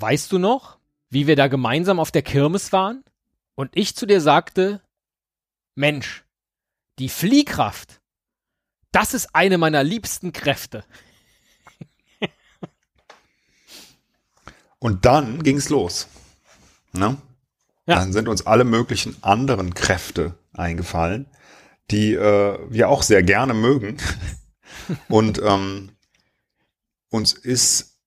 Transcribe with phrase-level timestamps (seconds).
[0.00, 0.78] Weißt du noch,
[1.10, 3.02] wie wir da gemeinsam auf der Kirmes waren
[3.58, 4.80] und ich zu dir sagte,
[5.74, 6.24] Mensch,
[7.00, 8.00] die Fliehkraft,
[8.92, 10.84] das ist eine meiner liebsten Kräfte.
[14.78, 16.06] Und dann ging's los.
[16.92, 17.20] Ne?
[17.86, 17.96] Ja.
[17.96, 21.26] Dann sind uns alle möglichen anderen Kräfte eingefallen,
[21.90, 23.96] die äh, wir auch sehr gerne mögen.
[25.08, 25.90] Und ähm,
[27.10, 27.98] uns ist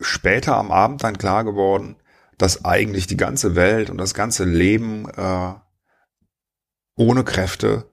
[0.00, 1.94] später am Abend dann klar geworden,
[2.40, 5.54] dass eigentlich die ganze Welt und das ganze Leben äh,
[6.96, 7.90] ohne Kräfte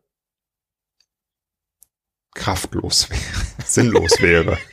[2.33, 3.21] kraftlos wäre,
[3.65, 4.57] sinnlos wäre.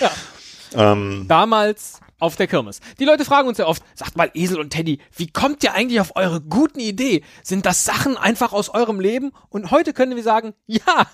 [0.00, 0.92] Ja.
[0.92, 2.78] Ähm, Damals auf der Kirmes.
[3.00, 6.00] Die Leute fragen uns ja oft, sagt mal Esel und Teddy, wie kommt ihr eigentlich
[6.00, 7.24] auf eure guten Idee?
[7.42, 9.32] Sind das Sachen einfach aus eurem Leben?
[9.48, 11.06] Und heute können wir sagen, ja,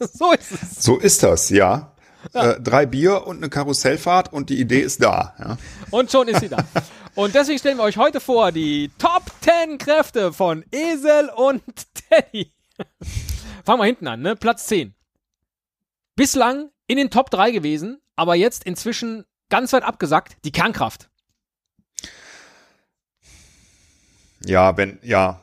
[0.00, 0.82] so ist es.
[0.82, 1.94] so ist das, ja.
[2.32, 5.34] Äh, drei Bier und eine Karussellfahrt und die Idee ist da.
[5.38, 5.56] Ja.
[5.90, 6.64] Und schon ist sie da.
[7.20, 11.62] Und deswegen stellen wir euch heute vor die Top 10 Kräfte von Esel und
[12.08, 12.50] Teddy.
[13.62, 14.36] Fangen wir hinten an, ne?
[14.36, 14.94] Platz 10.
[16.16, 21.10] Bislang in den Top 3 gewesen, aber jetzt inzwischen ganz weit abgesackt, die Kernkraft.
[24.46, 25.42] Ja, wenn, ja,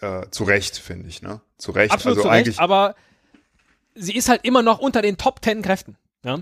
[0.00, 1.40] äh, zu Recht, finde ich, ne?
[1.58, 1.92] Zu Recht.
[1.92, 2.96] Absolut also zu Recht, aber
[3.94, 5.96] sie ist halt immer noch unter den Top 10 Kräften.
[6.24, 6.40] Ja?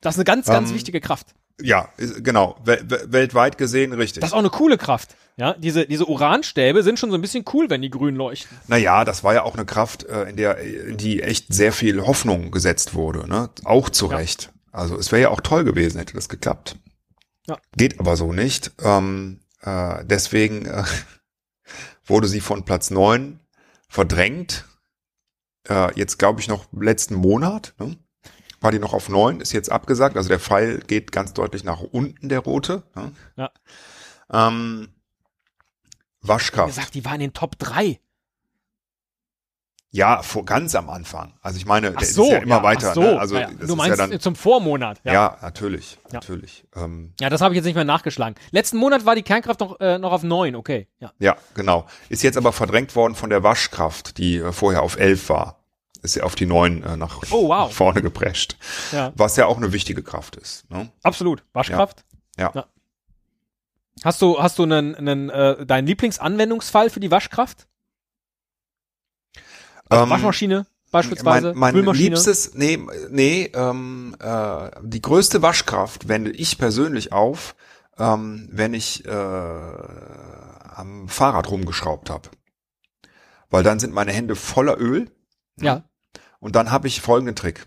[0.00, 1.34] Das ist eine ganz, ganz Ähm, wichtige Kraft.
[1.60, 1.88] Ja,
[2.22, 4.20] genau, wel wel- weltweit gesehen richtig.
[4.20, 5.16] Das ist auch eine coole Kraft.
[5.38, 8.56] Ja, diese, diese Uranstäbe sind schon so ein bisschen cool, wenn die grün leuchten.
[8.68, 12.06] Naja, das war ja auch eine Kraft, äh, in der in die echt sehr viel
[12.06, 13.50] Hoffnung gesetzt wurde, ne?
[13.64, 14.16] Auch zu Ja.
[14.16, 14.50] Recht.
[14.72, 16.76] Also es wäre ja auch toll gewesen, hätte das geklappt.
[17.46, 17.58] Ja.
[17.76, 18.72] Geht aber so nicht.
[18.82, 20.84] Ähm, äh, deswegen äh,
[22.06, 23.40] wurde sie von Platz neun
[23.88, 24.64] verdrängt.
[25.68, 27.74] Äh, jetzt glaube ich noch letzten Monat.
[27.78, 27.96] Ne?
[28.60, 30.16] War die noch auf neun, ist jetzt abgesagt.
[30.16, 32.82] Also der Pfeil geht ganz deutlich nach unten, der rote.
[32.94, 33.12] Ne?
[33.36, 33.50] Ja.
[34.32, 34.88] Ähm,
[36.22, 36.68] Wie Waschkraft.
[36.74, 38.00] gesagt, die war in den Top 3.
[39.90, 41.32] Ja, vor, ganz am Anfang.
[41.40, 42.88] Also ich meine, Ach der so, ist ja immer ja, weiter.
[42.90, 43.00] ach so.
[43.00, 43.18] Ne?
[43.20, 44.20] Also ja, das du meinst ja dann.
[44.20, 45.00] zum Vormonat.
[45.04, 46.14] Ja, Ja, natürlich, Ja.
[46.14, 46.66] natürlich.
[46.74, 48.34] Ähm, ja das habe ich jetzt nicht mehr nachgeschlagen.
[48.50, 50.88] Letzten Monat war die Kernkraft noch, äh, noch auf 9, okay.
[50.98, 51.12] Ja.
[51.18, 51.86] ja, genau.
[52.10, 55.64] Ist jetzt aber verdrängt worden von der Waschkraft, die äh, vorher auf elf war.
[56.06, 57.72] Ist ja auf die neun äh, nach Oh, wow.
[57.74, 58.56] vorne geprescht.
[58.92, 59.12] ja.
[59.16, 60.70] Was ja auch eine wichtige Kraft ist.
[60.70, 60.90] Ne?
[61.02, 61.42] Absolut.
[61.52, 62.04] Waschkraft.
[62.38, 62.66] Ja.
[64.04, 67.66] Hast du, hast du einen, einen, äh, deinen Lieblingsanwendungsfall für die Waschkraft?
[69.88, 72.78] Also Ähm, Waschmaschine beispielsweise, Mein, mein liebstes, nee,
[73.10, 77.56] nee, ähm, äh, die größte Waschkraft wende ich persönlich auf,
[77.98, 82.28] ähm, wenn ich äh, am Fahrrad rumgeschraubt habe.
[83.50, 85.10] Weil dann sind meine Hände voller Öl
[85.60, 85.82] ja.
[86.40, 87.66] Und dann habe ich folgenden Trick.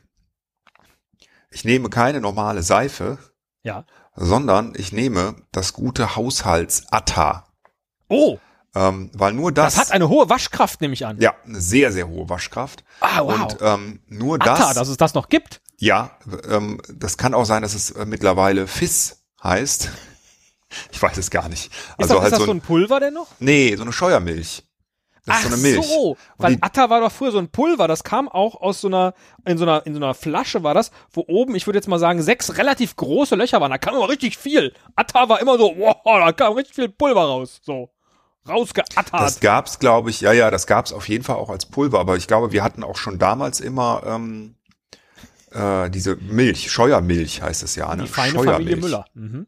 [1.52, 3.18] Ich nehme keine normale Seife,
[3.64, 3.86] Ja.
[4.16, 7.46] sondern ich nehme das gute Haushalts-Atta.
[8.10, 8.38] Oh,
[8.76, 11.20] Ähm, weil nur das, das hat eine hohe Waschkraft, nehme ich an.
[11.20, 12.84] ja, eine sehr, sehr hohe Waschkraft.
[13.00, 13.34] Ah, wow.
[13.42, 15.62] Und ähm, nur Atta, das, dass es das noch gibt.
[15.80, 16.12] Ja,
[16.48, 19.90] ähm, das kann auch sein, dass es äh, mittlerweile FIS heißt.
[20.92, 21.72] Ich weiß es gar nicht.
[21.74, 23.26] Ist Also das, halt ist das so so ein, ein Pulver denn noch?
[23.40, 24.69] nee, so eine Scheuermilch.
[25.30, 25.86] Das ist so eine Milch.
[25.88, 29.14] so, weil Atta war doch früher so ein Pulver, das kam auch aus so einer,
[29.46, 32.00] in so einer, in so einer Flasche war das, wo oben, ich würde jetzt mal
[32.00, 34.74] sagen, sechs relativ große Löcher waren, da kam immer richtig viel.
[34.96, 37.90] Atta war immer so, wow, da kam richtig viel Pulver raus, so.
[38.48, 39.14] Rausgeattert.
[39.14, 42.16] das gab's, glaube ich, ja, ja, das gab's auf jeden Fall auch als Pulver, aber
[42.16, 44.56] ich glaube, wir hatten auch schon damals immer ähm,
[45.52, 48.04] äh, diese Milch, Scheuermilch heißt es ja, ne?
[48.04, 48.54] Die feine Scheuermilch.
[48.54, 49.06] Familie Müller.
[49.14, 49.48] Mhm.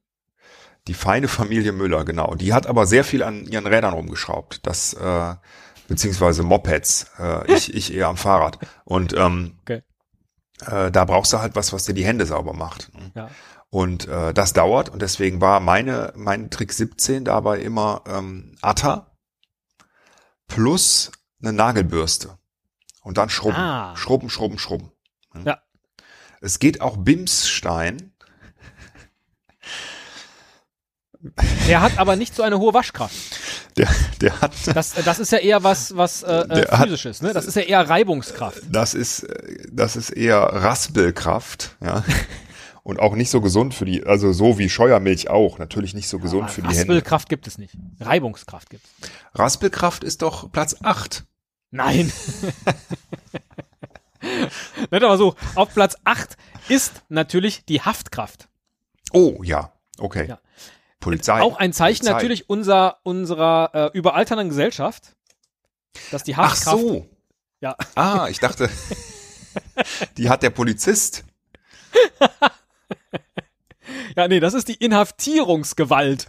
[0.87, 2.35] Die feine Familie Müller, genau.
[2.35, 4.65] Die hat aber sehr viel an ihren Rädern rumgeschraubt.
[4.65, 5.35] Das, äh,
[5.91, 7.11] beziehungsweise Mopeds.
[7.19, 8.57] Äh, ich, ich eher am Fahrrad.
[8.85, 9.83] Und ähm, Okay.
[10.65, 12.91] äh, da brauchst du halt was, was dir die Hände sauber macht.
[12.95, 13.11] ne?
[13.15, 13.29] Ja.
[13.69, 19.11] Und äh, das dauert und deswegen war meine mein Trick 17 dabei immer ähm, Atta
[20.47, 21.11] plus
[21.41, 22.37] eine Nagelbürste
[23.03, 23.95] und dann schrubben, Ah.
[23.95, 24.91] schrubben, schrubben, schrubben.
[25.31, 25.45] Hm?
[25.45, 25.61] Ja.
[26.41, 28.10] Es geht auch Bimsstein.
[31.67, 33.15] Der hat aber nicht so eine hohe Waschkraft.
[33.77, 33.87] Der,
[34.19, 37.33] der hat Das, das ist ja eher was, was äh, äh, Der hat- physisches, ne?
[37.33, 38.61] Das ist ja eher Reibungskraft.
[38.71, 42.03] Das ist, äh, das ist eher Raspelkraft, ja.
[42.83, 46.17] Und auch nicht so gesund für die, also so wie Scheuermilch auch, natürlich nicht so
[46.17, 46.79] gesund für die Hände.
[46.79, 47.75] Raspelkraft gibt es nicht.
[47.99, 49.09] Reibungskraft gibt es.
[49.35, 51.23] Raspelkraft ist doch Platz 8.
[51.69, 52.11] Nein.
[54.91, 56.37] Nicht aber so, auf Platz 8
[56.69, 58.47] ist natürlich die Haftkraft.
[59.13, 60.27] Oh, ja, okay.
[60.27, 60.39] Ja.
[61.01, 61.41] Polizei.
[61.41, 62.13] Auch ein Zeichen Polizei.
[62.13, 65.15] natürlich unserer, unserer äh, überalternden Gesellschaft,
[66.11, 66.79] dass die Ach Haftkraft.
[66.79, 67.09] so.
[67.59, 67.75] Ja.
[67.95, 68.69] Ah, ich dachte,
[70.17, 71.25] die hat der Polizist.
[74.15, 76.27] Ja, nee, das ist die Inhaftierungsgewalt.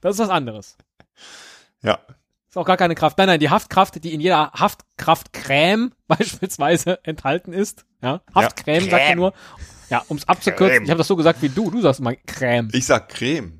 [0.00, 0.76] Das ist was anderes.
[1.82, 1.98] Ja.
[2.48, 3.18] Ist auch gar keine Kraft.
[3.18, 7.84] Nein, nein, die Haftkraft, die in jeder Haftkraftcreme beispielsweise enthalten ist.
[8.02, 9.34] Ja, Haftcreme sagt man nur.
[9.90, 10.68] Ja, ums abzukürzen.
[10.68, 10.84] Creme.
[10.84, 11.70] Ich habe das so gesagt wie du.
[11.70, 12.68] Du sagst mal Creme.
[12.72, 13.59] Ich sag Creme.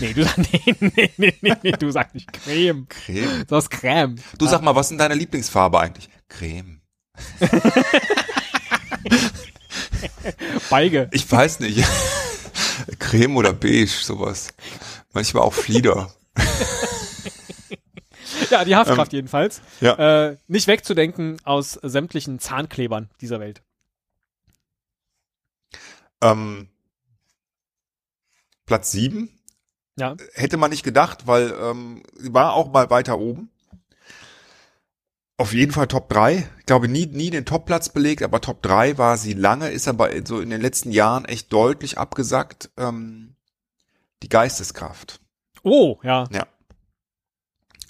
[0.00, 2.86] Nee, du sagst nee, nee, nee, nee, nee, du sagst nicht Creme.
[2.88, 3.44] Creme.
[3.46, 4.16] Du sagst Creme.
[4.38, 6.08] Du sag mal, was ist denn deine Lieblingsfarbe eigentlich?
[6.28, 6.80] Creme.
[10.70, 11.08] Beige.
[11.12, 11.84] Ich weiß nicht.
[12.98, 14.48] Creme oder beige, sowas.
[15.12, 16.12] Manchmal auch Flieder.
[18.50, 19.58] Ja, die Haftkraft jedenfalls.
[19.80, 20.26] Ähm, ja.
[20.28, 23.62] Äh, nicht wegzudenken aus sämtlichen Zahnklebern dieser Welt.
[26.20, 26.68] Ähm,
[28.66, 29.33] Platz sieben
[29.96, 30.16] Ja.
[30.34, 33.50] hätte man nicht gedacht, weil ähm, sie war auch mal weiter oben.
[35.36, 36.48] Auf jeden Fall Top 3.
[36.60, 40.10] Ich glaube, nie, nie den Topplatz belegt, aber Top 3 war sie lange, ist aber
[40.24, 42.70] so in den letzten Jahren echt deutlich abgesackt.
[42.76, 43.34] Ähm,
[44.22, 45.20] die Geisteskraft.
[45.62, 46.24] Oh, ja.
[46.30, 46.46] Ja.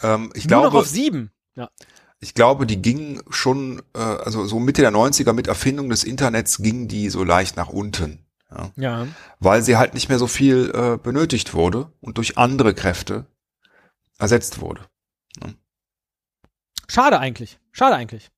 [0.03, 1.31] Ähm, ich Nur noch glaube, auf sieben.
[1.55, 1.71] Ja.
[2.19, 6.59] ich glaube, die ging schon, äh, also so Mitte der 90er mit Erfindung des Internets
[6.59, 8.24] ging die so leicht nach unten.
[8.51, 8.71] Ja.
[8.77, 9.07] Ja.
[9.41, 13.27] weil sie halt nicht mehr so viel äh, benötigt wurde und durch andere Kräfte
[14.19, 14.83] ersetzt wurde.
[16.89, 17.59] Schade eigentlich.
[17.73, 18.31] Schade eigentlich.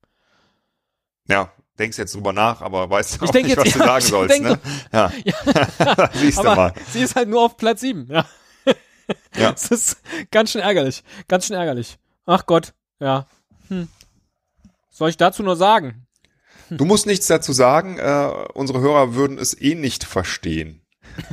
[1.29, 3.99] Ja, denkst jetzt drüber nach, aber weißt du auch nicht, jetzt- was du ja, sagen
[3.99, 4.35] ich sollst.
[4.35, 4.61] denke- Ne?
[4.93, 5.12] Ja,
[6.14, 6.73] siehst du Aber mal.
[6.93, 8.06] sie ist halt nur auf Platz sieben.
[8.11, 8.25] Ja.
[9.37, 9.50] Ja.
[9.53, 10.00] Das ist
[10.31, 11.05] ganz schön ärgerlich.
[11.29, 11.99] Ganz schön ärgerlich.
[12.25, 12.73] Ach Gott.
[12.99, 13.26] Ja.
[13.69, 13.88] Hm.
[14.91, 16.06] Soll ich dazu nur sagen?
[16.70, 17.98] Du musst nichts dazu sagen.
[17.98, 20.82] Äh, unsere Hörer würden es eh nicht verstehen.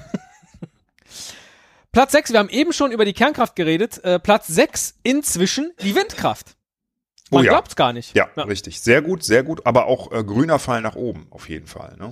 [1.91, 2.31] Platz sechs.
[2.31, 4.03] Wir haben eben schon über die Kernkraft geredet.
[4.03, 6.55] Äh, Platz sechs inzwischen die Windkraft.
[7.31, 7.51] Man oh ja.
[7.51, 8.15] glaubt's gar nicht.
[8.15, 8.79] Ja, richtig.
[8.79, 9.65] Sehr gut, sehr gut.
[9.65, 11.95] Aber auch äh, grüner Fall nach oben, auf jeden Fall.
[11.97, 12.11] Ne?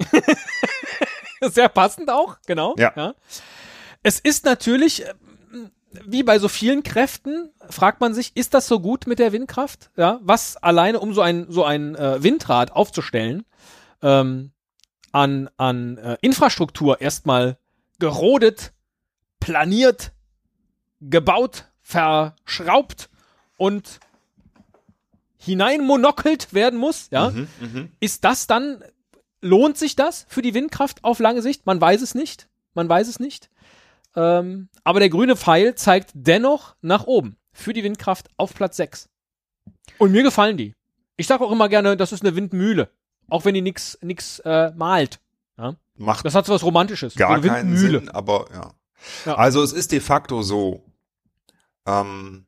[1.50, 2.76] Sehr passend auch, genau.
[2.78, 3.16] Ja.
[4.04, 5.14] Es ist natürlich, äh,
[6.06, 9.90] wie bei so vielen Kräften, fragt man sich, ist das so gut mit der Windkraft?
[9.98, 13.46] Ja, was alleine, um so ein, so ein äh, Windrad aufzustellen,
[14.02, 14.52] ähm,
[15.12, 17.58] an, an äh, Infrastruktur erstmal
[18.00, 18.74] gerodet,
[19.40, 20.12] planiert,
[21.02, 23.10] gebaut, verschraubt
[23.58, 24.00] und
[25.38, 27.92] hineinmonokelt werden muss, ja, Mhm, mhm.
[28.00, 28.84] ist das dann,
[29.42, 31.66] lohnt sich das für die Windkraft auf lange Sicht?
[31.66, 32.48] Man weiß es nicht.
[32.74, 33.50] Man weiß es nicht.
[34.16, 39.10] Ähm, aber der grüne Pfeil zeigt dennoch nach oben für die Windkraft auf Platz 6.
[39.98, 40.76] Und mir gefallen die.
[41.18, 42.90] Ich sage auch immer gerne, das ist eine Windmühle.
[43.30, 45.20] Auch wenn die nix, nix äh, malt.
[45.58, 45.76] Ja?
[45.96, 47.16] Macht Das hat so was Romantisches.
[47.16, 48.00] gar so eine keinen Windmühle.
[48.00, 48.74] Sinn, aber ja.
[49.26, 49.36] Ja.
[49.36, 50.86] Also es ist de facto so,
[51.86, 52.46] ähm,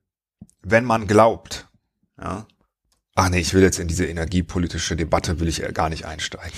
[0.62, 1.68] wenn man glaubt,
[2.20, 2.48] ja,
[3.16, 6.58] ach nee, ich will jetzt in diese energiepolitische Debatte, will ich äh, gar nicht einsteigen.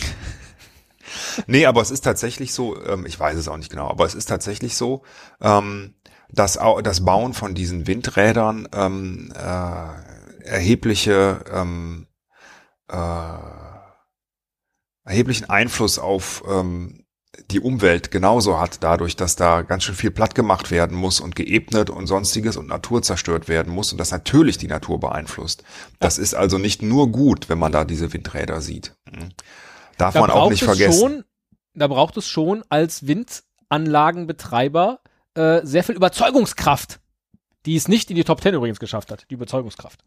[1.47, 4.15] nee, aber es ist tatsächlich so, ähm, ich weiß es auch nicht genau, aber es
[4.15, 5.03] ist tatsächlich so,
[5.41, 5.95] ähm,
[6.35, 12.07] dass au- das Bauen von diesen Windrädern ähm, äh, erhebliche ähm,
[12.89, 12.95] äh,
[15.03, 17.05] erheblichen Einfluss auf ähm,
[17.51, 21.35] die Umwelt genauso hat, dadurch, dass da ganz schön viel platt gemacht werden muss und
[21.35, 25.63] geebnet und sonstiges und Natur zerstört werden muss und das natürlich die Natur beeinflusst.
[25.99, 28.95] Das ist also nicht nur gut, wenn man da diese Windräder sieht.
[29.11, 29.29] Mhm.
[29.97, 30.99] Darf Da man auch nicht es vergessen.
[30.99, 31.23] Schon,
[31.73, 34.99] da braucht es schon als Windanlagenbetreiber
[35.35, 36.99] äh, sehr viel Überzeugungskraft,
[37.65, 39.99] die es nicht in die Top 10 übrigens geschafft hat, die Überzeugungskraft.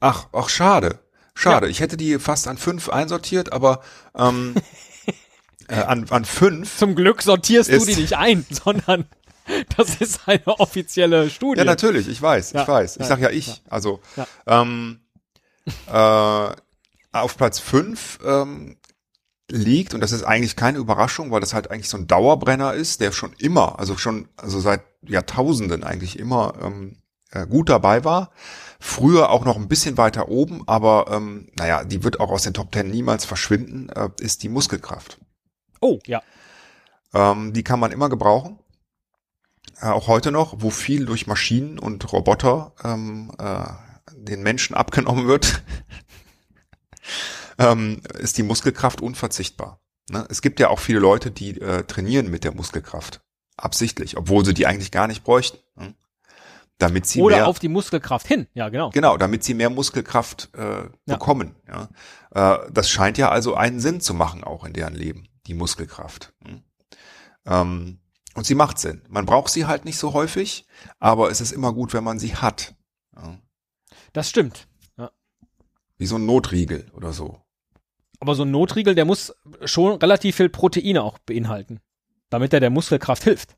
[0.00, 0.98] Ach, ach, schade.
[1.34, 1.68] Schade.
[1.68, 3.82] Ich hätte die fast an fünf einsortiert, aber
[4.16, 4.54] ähm,
[5.68, 6.78] äh, an, an fünf.
[6.78, 9.06] Zum Glück sortierst du die nicht ein, sondern
[9.76, 11.58] das ist eine offizielle Studie.
[11.58, 12.96] Ja, natürlich, ich weiß, Ja, ich weiß.
[12.96, 13.46] Ich ja, sag ja ich.
[13.48, 13.54] ja.
[13.68, 14.26] Also Ja.
[14.46, 15.00] ähm,
[15.86, 16.56] äh,
[17.12, 18.76] auf Platz fünf ähm,
[19.50, 23.00] liegt, und das ist eigentlich keine Überraschung, weil das halt eigentlich so ein Dauerbrenner ist,
[23.00, 26.98] der schon immer, also schon, also seit Jahrtausenden eigentlich immer ähm,
[27.30, 28.30] äh, gut dabei war.
[28.80, 32.54] Früher auch noch ein bisschen weiter oben, aber ähm, naja, die wird auch aus den
[32.54, 35.18] Top Ten niemals verschwinden, äh, ist die Muskelkraft.
[35.80, 36.22] Oh, ja.
[37.14, 38.58] Ähm, die kann man immer gebrauchen.
[39.80, 43.64] Äh, auch heute noch, wo viel durch Maschinen und Roboter ähm, äh,
[44.14, 45.62] den Menschen abgenommen wird,
[47.58, 49.80] ähm, ist die Muskelkraft unverzichtbar.
[50.10, 50.26] Ne?
[50.30, 53.22] Es gibt ja auch viele Leute, die äh, trainieren mit der Muskelkraft.
[53.56, 55.58] Absichtlich, obwohl sie die eigentlich gar nicht bräuchten.
[55.76, 55.94] Ne?
[56.78, 58.46] Damit sie Oder mehr, auf die Muskelkraft hin.
[58.52, 58.90] Ja, genau.
[58.90, 61.56] Genau, damit sie mehr Muskelkraft äh, bekommen.
[61.66, 61.88] Ja.
[62.34, 66.34] Äh, das scheint ja also einen Sinn zu machen, auch in deren Leben, die Muskelkraft.
[66.44, 66.62] Hm?
[67.46, 68.00] Ähm,
[68.34, 69.00] und sie macht Sinn.
[69.08, 70.66] Man braucht sie halt nicht so häufig,
[70.98, 72.74] aber es ist immer gut, wenn man sie hat.
[73.16, 73.38] Ja.
[74.12, 74.68] Das stimmt.
[74.98, 75.10] Ja.
[75.96, 77.40] Wie so ein Notriegel oder so.
[78.20, 81.80] Aber so ein Notriegel, der muss schon relativ viel Proteine auch beinhalten,
[82.30, 83.56] damit er der Muskelkraft hilft.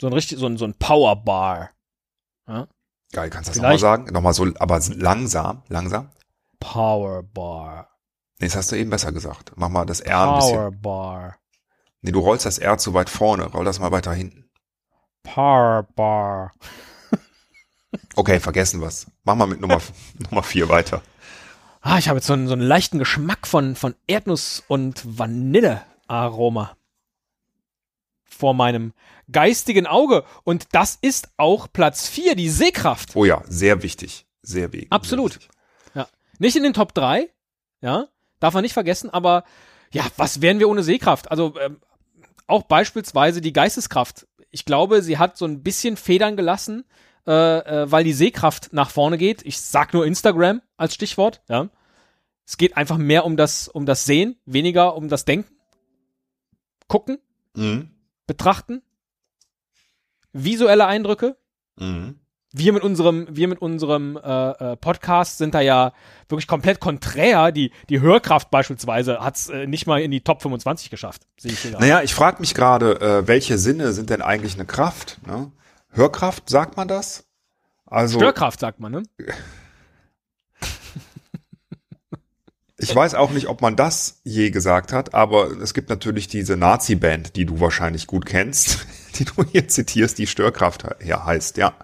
[0.00, 1.70] So ein richtig, so ein, so ein Powerbar.
[2.46, 2.68] Ja?
[3.12, 4.12] Geil, kannst du das nochmal sagen?
[4.12, 6.10] Nochmal so, aber langsam, langsam.
[6.58, 7.90] Powerbar.
[8.38, 9.52] Nee, das hast du eben besser gesagt.
[9.56, 10.56] Mach mal das R ein bisschen.
[10.56, 11.36] Powerbar.
[12.02, 13.46] Nee, du rollst das R zu weit vorne.
[13.46, 14.50] Roll das mal weiter hinten.
[15.22, 16.52] Powerbar.
[18.14, 19.06] Okay, vergessen was.
[19.24, 19.80] Mach mal mit Nummer,
[20.30, 21.02] Nummer vier weiter.
[21.80, 26.76] Ah, ich habe jetzt so einen, so einen leichten Geschmack von, von Erdnuss und Vanillearoma
[28.40, 28.92] vor meinem
[29.30, 30.24] geistigen Auge.
[30.44, 33.14] Und das ist auch Platz 4, die Sehkraft.
[33.14, 34.26] Oh ja, sehr wichtig.
[34.42, 34.90] Sehr wichtig.
[34.92, 35.32] Absolut.
[35.32, 35.56] Sehr wichtig.
[35.94, 36.08] Ja.
[36.38, 37.30] Nicht in den Top 3,
[37.80, 38.08] ja,
[38.40, 39.44] darf man nicht vergessen, aber
[39.92, 41.30] ja, was wären wir ohne Sehkraft?
[41.30, 41.80] Also ähm,
[42.46, 44.26] auch beispielsweise die Geisteskraft.
[44.50, 46.84] Ich glaube, sie hat so ein bisschen Federn gelassen,
[47.30, 49.42] äh, äh, weil die Sehkraft nach vorne geht.
[49.46, 51.68] Ich sag nur Instagram als Stichwort, ja.
[52.46, 55.54] Es geht einfach mehr um das, um das Sehen, weniger um das Denken.
[56.88, 57.18] Gucken,
[57.54, 57.90] Mhm.
[58.26, 58.82] betrachten,
[60.32, 61.36] visuelle Eindrücke,
[61.78, 62.16] Mhm.
[62.52, 65.92] wir mit unserem, wir mit unserem äh, äh, Podcast sind da ja
[66.28, 67.52] wirklich komplett konträr.
[67.52, 71.52] Die, die Hörkraft beispielsweise hat es äh, nicht mal in die Top 25 geschafft, sehe
[71.52, 71.78] ich hier.
[71.78, 75.18] Naja, ich frage mich gerade, äh, welche Sinne sind denn eigentlich eine Kraft?
[75.26, 75.52] Ne?
[75.90, 77.24] Hörkraft, sagt man das?
[77.86, 79.02] Also, Störkraft, sagt man, ne?
[82.78, 86.56] ich weiß auch nicht, ob man das je gesagt hat, aber es gibt natürlich diese
[86.56, 91.74] Nazi-Band, die du wahrscheinlich gut kennst, die du hier zitierst, die Störkraft ja, heißt, ja.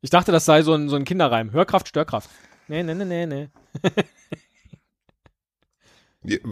[0.00, 1.50] Ich dachte, das sei so ein, so ein Kinderreim.
[1.50, 2.30] Hörkraft, Störkraft.
[2.68, 3.48] Nee, nee, nee, nee, nee.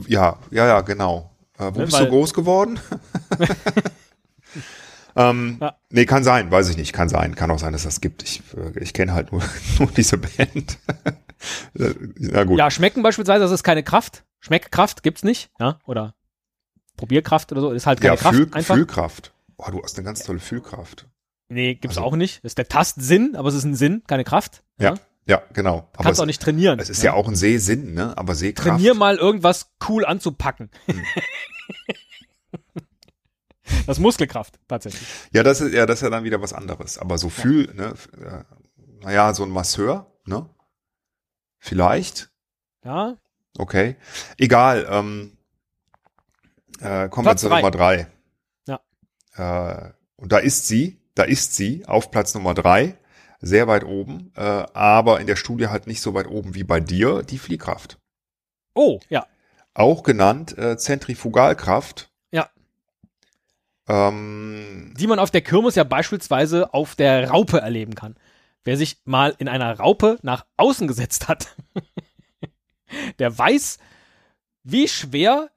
[0.09, 1.31] Ja, ja, ja, genau.
[1.59, 2.81] Äh, wo Ne, bist du groß geworden?
[5.17, 5.77] ähm, Ja.
[5.91, 7.35] Nee, kann sein, weiß ich nicht, kann sein.
[7.35, 8.23] Kann auch sein, dass das gibt.
[8.23, 9.43] Ich, äh, ich kenne halt nur,
[9.79, 10.79] nur diese Band.
[11.75, 12.59] Na gut.
[12.59, 14.25] Ja, schmecken beispielsweise, das ist keine Kraft.
[14.41, 15.79] Schmeckkraft gibt's nicht, ja?
[15.87, 16.15] Oder
[16.97, 18.75] Probierkraft oder so, ist halt keine Ja, Kraft Fühl, einfach.
[18.75, 19.33] Fühlkraft.
[19.59, 21.07] Oh, du hast eine ganz tolle Fühlkraft.
[21.49, 22.39] nee, gibt's Also- auch nicht.
[22.45, 24.63] Das ist der Tastsinn, aber es ist ein Sinn, keine Kraft.
[24.79, 24.95] Ja,
[25.27, 25.89] ja, genau.
[25.95, 26.79] Aber Kannst es, auch nicht trainieren.
[26.79, 28.17] es ist ja auch ein Sehsinn, ne?
[28.17, 28.69] Aber Sehkraft.
[28.69, 30.71] Trainier mal irgendwas cool anzupacken.
[30.87, 31.03] Hm.
[33.87, 35.09] das ist Muskelkraft, tatsächlich.
[35.33, 36.99] Ja, das ist ja, das ist ja dann wieder was anderes.
[36.99, 37.95] Aber so Fühl, ne?
[38.21, 40.49] äh, Naja, so ein Masseur, ne?
[41.59, 42.31] Vielleicht.
[42.85, 43.17] Ja,
[43.59, 43.97] Okay.
[44.39, 44.87] Egal.
[44.91, 45.37] Ähm,
[46.81, 47.57] äh, kommen Platz wir zu drei.
[47.57, 48.07] Nummer drei.
[48.67, 48.81] Ja.
[49.37, 52.99] Äh, und da ist sie, da ist sie auf Platz Nummer drei,
[53.41, 56.81] sehr weit oben, äh, aber in der Studie halt nicht so weit oben wie bei
[56.81, 57.99] dir, die Fliehkraft.
[58.75, 59.27] Oh, ja.
[59.75, 62.11] Auch genannt äh, Zentrifugalkraft.
[63.89, 68.17] Ähm, Die man auf der Kirmes ja beispielsweise auf der Raupe erleben kann.
[68.65, 71.55] Wer sich mal in einer Raupe nach außen gesetzt hat,
[73.19, 73.79] der weiß,
[74.65, 75.51] wie schwer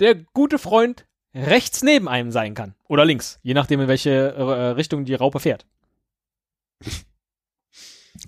[0.00, 2.74] der gute Freund rechts neben einem sein kann.
[2.88, 5.66] Oder links, je nachdem, in welche äh, Richtung die Raupe fährt.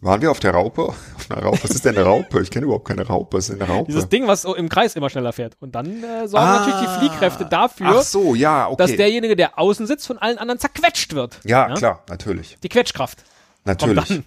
[0.00, 0.82] waren wir auf der Raupe?
[1.16, 1.58] Auf einer Raupe?
[1.64, 2.40] Was ist denn eine Raupe?
[2.42, 3.36] Ich kenne überhaupt keine Raupe.
[3.36, 3.86] Was ist denn eine Raupe?
[3.90, 5.56] Dieses Ding, was so im Kreis immer schneller fährt.
[5.60, 8.02] Und dann äh, sorgen natürlich die Fliehkräfte dafür, Ah.
[8.02, 8.76] So, ja, okay.
[8.78, 11.40] dass derjenige, der außen sitzt, von allen anderen zerquetscht wird.
[11.44, 12.58] ja, klar, natürlich.
[12.62, 13.24] Die Quetschkraft
[13.64, 14.22] Natürlich.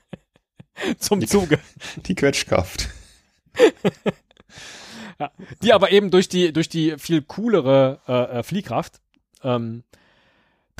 [0.98, 1.58] zum Zuge.
[2.06, 2.88] Die Quetschkraft.
[5.62, 9.00] Die aber eben durch die, durch die viel coolere äh, äh, Fliehkraft
[9.44, 9.84] ähm,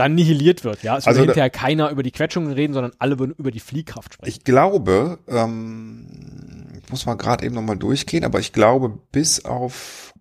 [0.00, 0.82] dann nihiliert wird.
[0.82, 3.60] Ja, es Also würde hinterher keiner über die Quetschungen reden, sondern alle würden über die
[3.60, 4.30] Fliehkraft sprechen.
[4.30, 10.14] Ich glaube, ähm, ich muss mal gerade eben nochmal durchgehen, aber ich glaube, bis auf.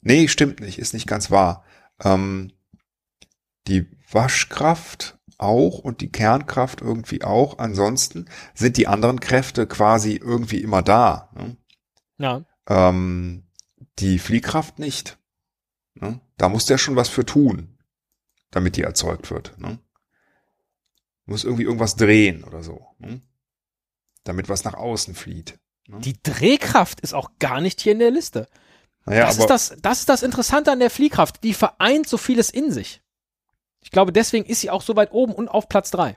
[0.00, 1.64] Nee, stimmt nicht, ist nicht ganz wahr.
[2.02, 2.52] Ähm,
[3.66, 7.58] die Waschkraft auch und die Kernkraft irgendwie auch.
[7.58, 11.30] Ansonsten sind die anderen Kräfte quasi irgendwie immer da.
[11.36, 11.56] Ne?
[12.18, 13.44] ja, Ähm,
[13.98, 15.18] die Fliehkraft nicht.
[15.94, 16.20] Ne?
[16.38, 17.75] Da muss der schon was für tun,
[18.56, 19.58] damit die erzeugt wird.
[19.58, 19.78] Ne?
[21.26, 22.86] Muss irgendwie irgendwas drehen oder so.
[22.98, 23.20] Ne?
[24.24, 25.58] Damit was nach außen flieht.
[25.88, 26.00] Ne?
[26.00, 28.48] die Drehkraft ist auch gar nicht hier in der Liste.
[29.04, 31.44] Naja, das, ist das, das ist das Interessante an der Fliehkraft.
[31.44, 33.02] Die vereint so vieles in sich.
[33.80, 36.16] Ich glaube, deswegen ist sie auch so weit oben und auf Platz drei.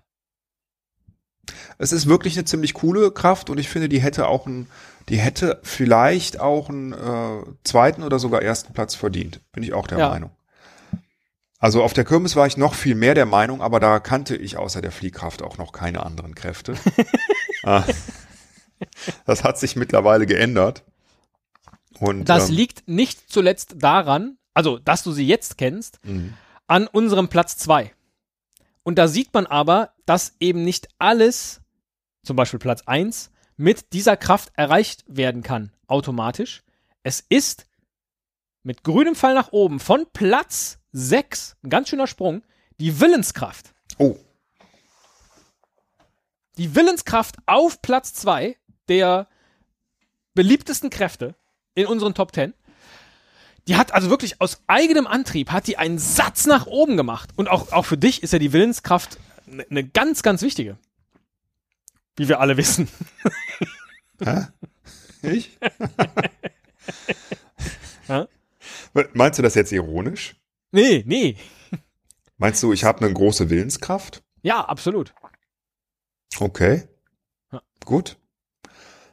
[1.77, 4.67] Es ist wirklich eine ziemlich coole Kraft und ich finde, die hätte auch ein,
[5.07, 9.41] die hätte vielleicht auch einen äh, zweiten oder sogar ersten Platz verdient.
[9.51, 10.09] Bin ich auch der Ja.
[10.09, 10.31] Meinung.
[11.59, 14.57] Also auf der Kirmes war ich noch viel mehr der Meinung, aber da kannte ich
[14.57, 16.75] außer der Fliehkraft auch noch keine anderen Kräfte.
[17.61, 17.83] Ah,
[19.25, 20.85] das hat sich mittlerweile geändert.
[21.99, 26.35] Und Das ähm, liegt nicht zuletzt daran, also dass du sie jetzt kennst, Mhm.
[26.67, 27.93] an unserem Platz zwei.
[28.83, 31.59] Und da sieht man aber, dass eben nicht alles,
[32.23, 36.63] zum Beispiel Platz eins, mit dieser Kraft erreicht werden kann, automatisch.
[37.03, 37.67] Es ist
[38.63, 42.43] mit grünem Pfeil nach oben von Platz sechs, ein ganz schöner Sprung,
[42.79, 43.73] die Willenskraft.
[43.97, 44.17] Oh,
[46.57, 49.27] Die Willenskraft auf Platz zwei der
[50.33, 51.35] beliebtesten Kräfte
[51.75, 52.53] in unseren Top 10.
[53.67, 57.31] Die hat also wirklich aus eigenem Antrieb, hat die einen Satz nach oben gemacht.
[57.35, 60.77] Und auch, auch für dich ist ja die Willenskraft eine ne ganz, ganz wichtige.
[62.15, 62.87] Wie wir alle wissen.
[65.21, 65.57] ich?
[68.07, 68.27] Ja?
[69.13, 70.35] Meinst du das jetzt ironisch?
[70.71, 71.37] Nee, nee.
[72.37, 74.23] Meinst du, ich habe eine große Willenskraft?
[74.41, 75.13] Ja, absolut.
[76.39, 76.87] Okay.
[77.51, 77.61] Ja.
[77.85, 78.17] Gut.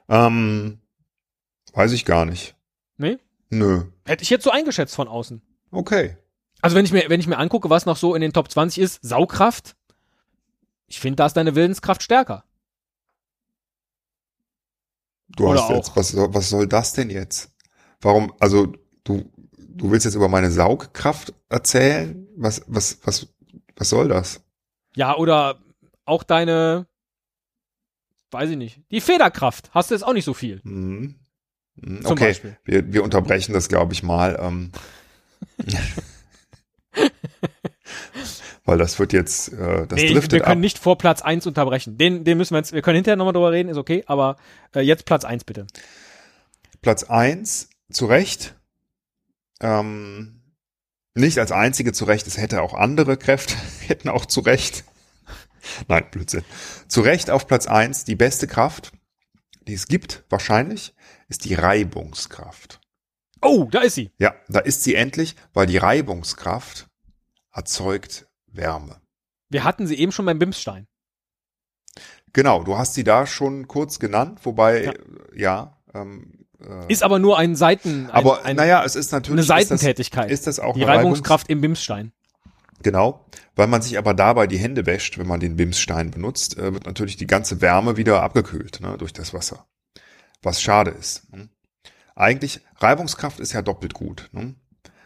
[0.08, 0.80] Ähm,
[1.72, 2.54] weiß ich gar nicht.
[2.98, 3.18] Nee?
[3.50, 3.84] Nö.
[4.04, 5.42] Hätte ich jetzt so eingeschätzt von außen.
[5.70, 6.16] Okay.
[6.62, 8.82] Also wenn ich mir, wenn ich mir angucke, was noch so in den Top 20
[8.82, 9.76] ist, Saugkraft,
[10.86, 12.44] ich finde, da ist deine Willenskraft stärker.
[15.28, 15.96] Du Oder hast jetzt, auch.
[15.96, 17.50] was, soll- was soll das denn jetzt?
[18.00, 18.72] Warum, also
[19.04, 19.30] du,
[19.76, 22.26] du willst jetzt über meine Saugkraft erzählen?
[22.36, 23.28] Was, was, was,
[23.76, 24.40] was soll das?
[24.94, 25.58] Ja, oder
[26.04, 26.86] auch deine,
[28.30, 29.70] weiß ich nicht, die Federkraft.
[29.72, 30.60] Hast du jetzt auch nicht so viel.
[30.62, 31.16] Hm.
[31.82, 32.56] Hm, Zum Okay, Beispiel.
[32.64, 34.38] wir, wir unterbrechen das, glaube ich, mal.
[34.40, 34.72] Ähm,
[38.64, 40.58] weil das wird jetzt, äh, das nee, driftet wir können ab.
[40.58, 41.98] nicht vor Platz 1 unterbrechen.
[41.98, 44.36] Den, den müssen wir jetzt, wir können hinterher nochmal drüber reden, ist okay, aber
[44.74, 45.66] äh, jetzt Platz 1 bitte.
[46.82, 48.54] Platz eins zu Recht.
[49.60, 50.42] Ähm,
[51.14, 53.54] nicht als einzige zu Recht, es hätte auch andere Kräfte,
[53.86, 54.84] hätten auch zu Recht.
[55.88, 56.44] Nein, Blödsinn.
[56.88, 58.92] Zu Recht auf Platz eins die beste Kraft,
[59.66, 60.94] die es gibt, wahrscheinlich,
[61.28, 62.80] ist die Reibungskraft.
[63.42, 64.12] Oh, da ist sie.
[64.18, 66.88] Ja, da ist sie endlich, weil die Reibungskraft
[67.52, 69.00] erzeugt Wärme.
[69.48, 70.86] Wir hatten sie eben schon beim Bimsstein.
[72.32, 74.92] Genau, du hast sie da schon kurz genannt, wobei, Ja.
[74.92, 74.96] ja,
[75.34, 79.20] ja ähm, äh, Ist aber nur ein Seiten, ein, aber ein, naja, es ist eine
[79.22, 80.30] natürlich ist das, Seitentätigkeit.
[80.30, 82.12] ist das auch die eine Reibungs- Reibungskraft im Bimsstein.
[82.82, 86.72] Genau, weil man sich aber dabei die Hände wäscht, wenn man den Bimsstein benutzt, äh,
[86.72, 89.66] wird natürlich die ganze Wärme wieder abgekühlt ne, durch das Wasser.
[90.42, 91.32] Was schade ist.
[91.32, 91.48] Ne?
[92.14, 94.28] Eigentlich, Reibungskraft ist ja doppelt gut.
[94.32, 94.54] Ne?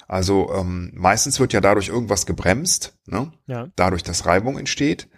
[0.08, 3.32] Also ähm, meistens wird ja dadurch irgendwas gebremst, ne?
[3.46, 3.68] Ja.
[3.76, 5.08] dadurch, dass Reibung entsteht.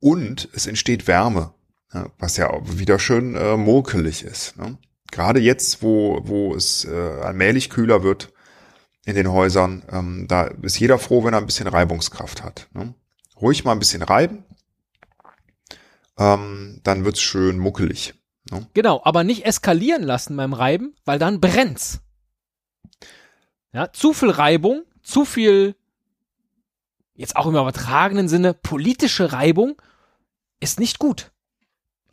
[0.00, 1.52] Und es entsteht Wärme,
[1.92, 2.10] ne?
[2.18, 4.56] was ja auch wieder schön äh, murkelig ist.
[4.56, 4.78] Ne?
[5.10, 8.32] Gerade jetzt, wo, wo es äh, allmählich kühler wird,
[9.08, 9.82] in den Häusern.
[9.90, 12.68] Ähm, da ist jeder froh, wenn er ein bisschen Reibungskraft hat.
[12.74, 12.92] Ne?
[13.40, 14.44] Ruhig mal ein bisschen reiben,
[16.18, 18.12] ähm, dann wird's schön muckelig.
[18.50, 18.66] Ne?
[18.74, 22.00] Genau, aber nicht eskalieren lassen beim Reiben, weil dann brennt's.
[23.72, 25.74] Ja, zu viel Reibung, zu viel,
[27.14, 29.80] jetzt auch im übertragenen Sinne, politische Reibung
[30.60, 31.32] ist nicht gut.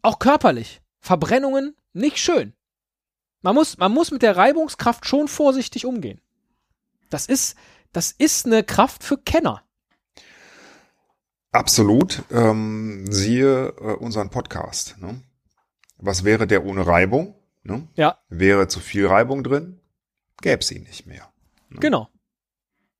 [0.01, 0.81] Auch körperlich.
[1.01, 2.53] Verbrennungen nicht schön.
[3.45, 6.19] Man muss, man muss mit der Reibungskraft schon vorsichtig umgehen.
[7.11, 7.55] Das ist,
[7.93, 9.61] das ist eine Kraft für Kenner.
[11.51, 12.23] Absolut.
[12.31, 14.97] Ähm, siehe äh, unseren Podcast.
[14.97, 15.21] Ne?
[15.99, 17.35] Was wäre der ohne Reibung?
[17.61, 17.87] Ne?
[17.93, 19.79] Ja, Wäre zu viel Reibung drin,
[20.41, 21.31] gäb's ihn nicht mehr.
[21.69, 22.09] genau.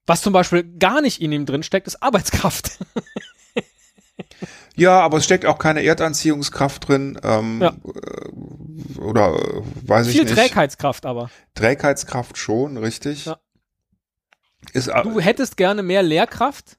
[0.05, 2.77] Was zum Beispiel gar nicht in ihm drin steckt, ist Arbeitskraft.
[4.75, 7.19] Ja, aber es steckt auch keine Erdanziehungskraft drin.
[7.23, 7.75] Ähm, Ja.
[9.05, 10.35] Oder äh, weiß ich Viel nicht.
[10.35, 11.29] Trägheitskraft aber.
[11.53, 13.25] Trägheitskraft schon, richtig.
[13.25, 13.39] Ja.
[14.73, 16.77] Ist, Du hättest gerne mehr Lehrkraft,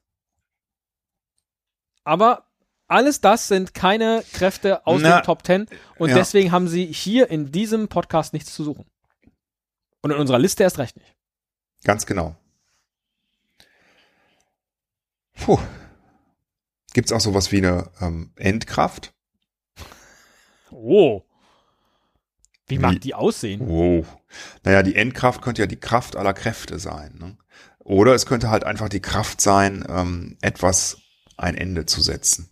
[2.03, 2.47] aber
[2.87, 6.15] alles das sind keine Kräfte aus Na, den Top Ten und ja.
[6.15, 8.85] deswegen haben sie hier in diesem Podcast nichts zu suchen.
[10.01, 11.15] Und in unserer Liste erst recht nicht.
[11.83, 12.35] Ganz genau.
[15.33, 15.59] Puh.
[16.93, 19.13] Gibt's auch sowas wie eine ähm, Endkraft?
[20.71, 21.23] Oh.
[22.67, 22.99] Wie mag Wie?
[22.99, 23.61] die aussehen?
[23.65, 24.05] Wow.
[24.63, 27.15] Naja, die Endkraft könnte ja die Kraft aller Kräfte sein.
[27.19, 27.37] Ne?
[27.79, 30.97] Oder es könnte halt einfach die Kraft sein, ähm, etwas
[31.37, 32.47] ein Ende zu setzen.